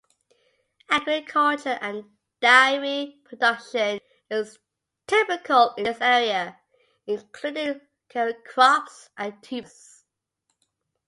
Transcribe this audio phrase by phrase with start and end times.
[0.89, 2.05] Agriculture and
[2.39, 3.99] dairy production
[4.31, 4.57] is
[5.05, 6.59] typical in this area,
[7.05, 10.03] including ceral crops and tubers.